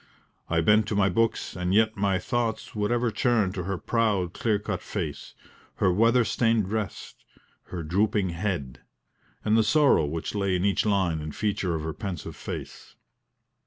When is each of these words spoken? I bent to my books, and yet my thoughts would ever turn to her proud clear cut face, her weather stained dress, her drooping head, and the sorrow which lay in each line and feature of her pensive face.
I 0.49 0.61
bent 0.61 0.87
to 0.87 0.95
my 0.95 1.09
books, 1.09 1.55
and 1.55 1.75
yet 1.75 1.95
my 1.95 2.17
thoughts 2.17 2.73
would 2.73 2.91
ever 2.91 3.11
turn 3.11 3.51
to 3.53 3.65
her 3.65 3.77
proud 3.77 4.33
clear 4.33 4.57
cut 4.57 4.81
face, 4.81 5.35
her 5.75 5.93
weather 5.93 6.25
stained 6.25 6.65
dress, 6.65 7.13
her 7.65 7.83
drooping 7.83 8.29
head, 8.29 8.81
and 9.45 9.55
the 9.55 9.63
sorrow 9.63 10.05
which 10.05 10.33
lay 10.33 10.55
in 10.55 10.65
each 10.65 10.87
line 10.87 11.21
and 11.21 11.35
feature 11.35 11.75
of 11.75 11.83
her 11.83 11.93
pensive 11.93 12.35
face. 12.35 12.95